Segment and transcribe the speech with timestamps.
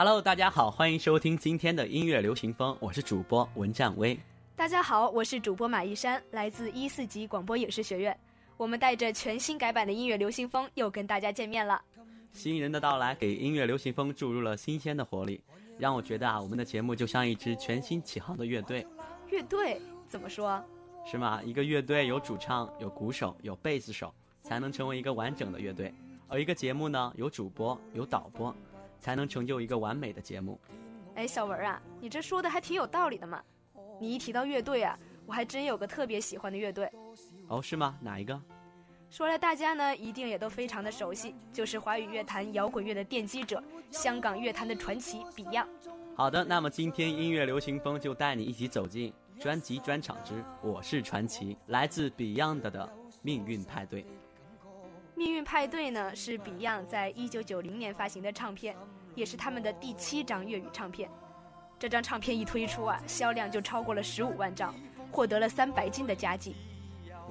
[0.00, 4.16] Hello，大家好，欢迎收听今天的音乐流行风，我是主播文战威。
[4.54, 8.16] 大家好，我是主播马一山，来自一四级广播影视学院。
[8.56, 11.82] 我们带着全新改版的音乐流行风，又跟大家见面了。
[12.30, 15.40] 新人的到来，给音乐流行风注入了新鲜的活力，
[15.80, 18.86] 让我觉得啊，我们的节目就像一支全新起航的乐队。
[19.30, 20.64] 乐队怎么说？
[21.04, 21.42] 是吗？
[21.42, 25.92] 一个乐队有主唱、有鼓手、有贝斯手，才能成为一个完整的乐队；
[26.28, 28.54] 而一个节目呢，有主播、有导播，
[28.98, 30.58] 才能成就一个完美的节目。
[31.14, 33.42] 哎，小文啊，你这说的还挺有道理的嘛。
[34.00, 36.90] 你一提到乐队啊，我还真有个特别喜欢的乐队。
[37.48, 37.98] 哦，是吗？
[38.00, 38.40] 哪一个？
[39.10, 45.66] 说来大家呢一定也都非常的熟悉，就是华语乐坛摇滚乐的奠基者，香港乐坛的传奇 Beyond。
[46.14, 52.86] 好的，那么今天音乐流行风就带你一起走进专辑专场之《我是传奇》，来自 Beyond 的
[53.22, 54.02] 《命运派对》。
[55.18, 58.76] 《命运派对》呢是 Beyond 在一九九零年发行的唱片，
[59.16, 61.10] 也是他们的第七张粤语唱片。
[61.76, 64.72] 这张唱片一推出啊，销量就超过了十五万张，
[65.10, 66.54] 获得了三百金的佳绩。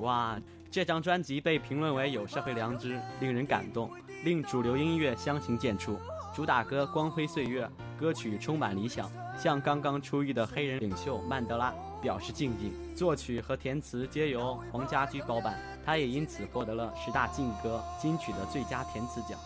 [0.02, 0.38] 哇！
[0.70, 3.90] 这张专辑被评论为有社会良知，令人感动，
[4.26, 5.98] 令主流音乐相形见绌。
[6.36, 7.66] 主打歌《光辉岁月》，
[7.98, 12.74] 歌曲充满理想，向刚刚出狱的黑人领袖曼德拉表示敬意。
[12.94, 19.40] 作曲和填词皆由黄家驹包办，他也因此获得了十大劲歌金曲的最佳填词奖。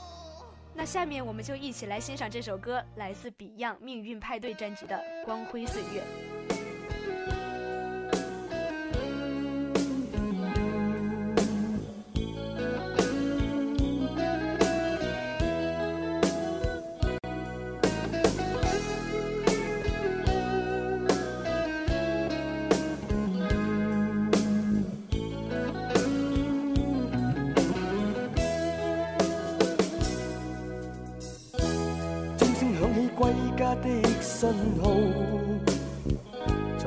[0.73, 6.02] 那下面我们就一起来欣赏这首歌，来自 Beyond《命运派对》专辑的《光辉岁月》。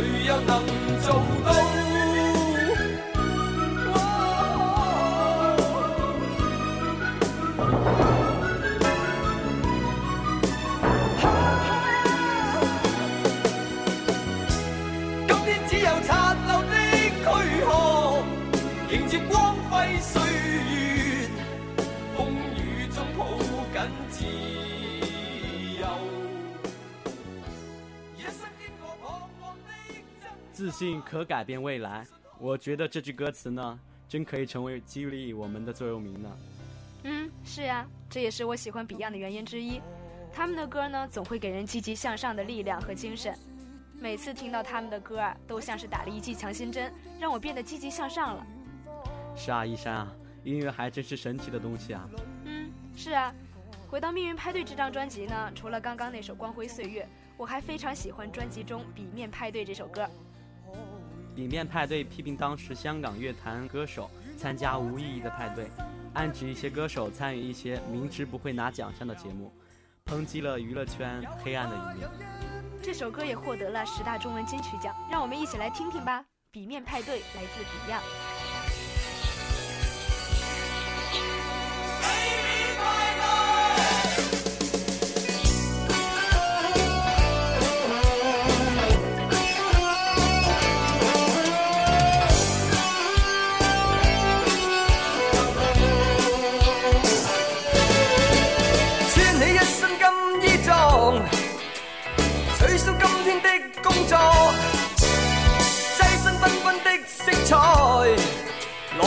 [0.00, 0.77] 問
[30.58, 32.04] 自信可改变未来。
[32.36, 33.78] 我觉得这句歌词呢，
[34.08, 36.28] 真可以成为激励我们的座右铭呢。
[37.04, 39.80] 嗯，是呀，这也是我喜欢 Beyond 的原因之一。
[40.32, 43.38] 他们的歌呢，总会给人积极向上的力量和精神。
[44.00, 48.44] 每次听到他们的歌啊，都像是打了一剂强心针，让我变得积极向上了。
[49.36, 50.12] 是啊，一山啊，
[50.42, 52.10] 音乐还真是神奇的东西啊。
[52.46, 53.32] 嗯，是啊。
[53.88, 57.04] 回到《命运派对》这张专辑呢，除了刚刚那首《光辉岁月》，
[57.36, 60.04] 我还非常喜欢专辑中《笔面派对》这首歌。
[61.38, 65.70] 里面派对批评当时香港乐坛歌手参加无意义的派对，
[66.12, 69.52] 暗指一些歌手参与一些明知不会拿奖项的节目，
[70.04, 72.10] 抨击了娱乐圈黑暗的一面。
[72.82, 76.20] 这首歌也获得了十大中文金曲奖，让我们一起来听听吧。
[76.50, 78.37] 《笔面派对》来自 Beyond。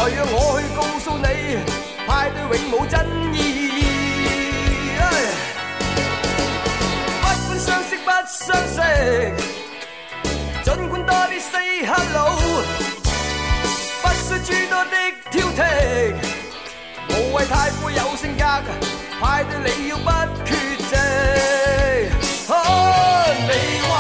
[0.02, 1.28] 来让我去告诉你，
[2.08, 3.06] 派对永冇真
[3.36, 3.38] 意
[3.70, 3.80] 義。
[4.98, 5.00] 唉
[7.22, 8.78] 不管相识不相识，
[10.64, 12.20] 尽管多啲 say hello，
[14.02, 14.96] 不需诸多的
[15.30, 15.60] 挑剔。
[17.10, 18.44] 无谓太富有性格，
[19.22, 20.10] 派对你要不
[20.44, 20.50] 缺
[20.90, 20.96] 席。
[22.52, 22.54] 啊，
[23.38, 23.52] 你
[23.88, 23.92] 話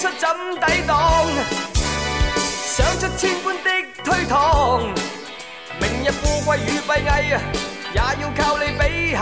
[0.00, 0.26] 出怎
[0.66, 0.96] 抵挡？
[2.64, 3.70] 想出千般的
[4.02, 4.80] 推搪，
[5.78, 7.38] 明日富貴與閉翳，
[7.92, 9.20] 也要靠你比下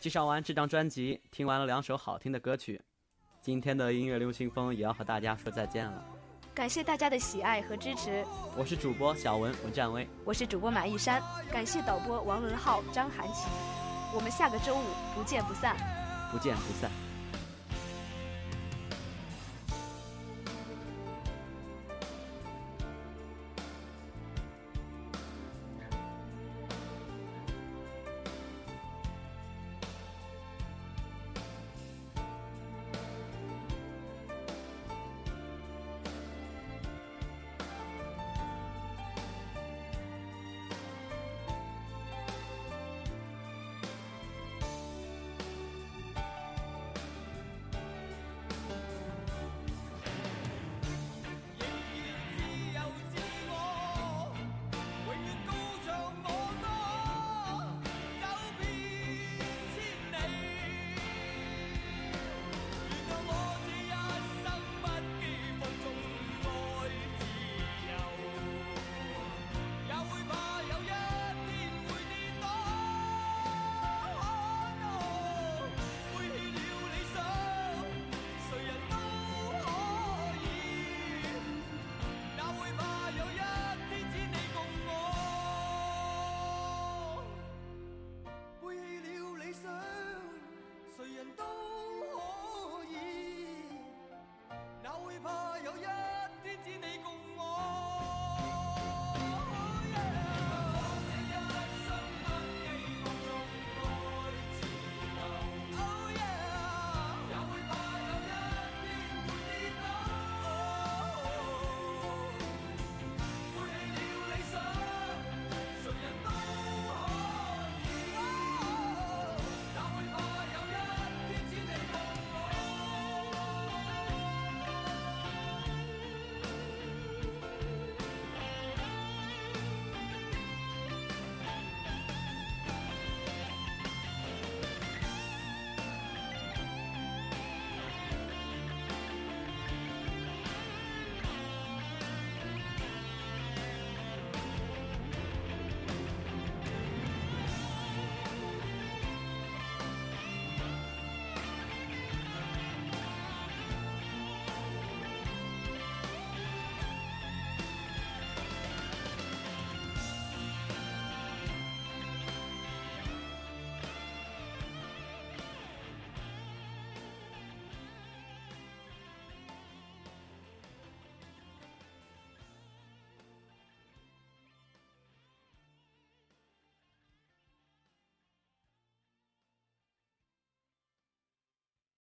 [0.00, 2.80] 介绍完这张专辑，听完了两首好听的歌曲，
[3.40, 6.04] 今天的音乐流行风也要和大家说再见了。
[6.54, 8.24] 感谢大家的喜爱和支持，
[8.56, 13.48] 我是主播小文文占威，我是主播马一山，感谢导播王伦浩、张涵琪，
[14.14, 14.84] 我们下个周五
[15.16, 15.76] 不见不散，
[16.30, 17.07] 不见不散。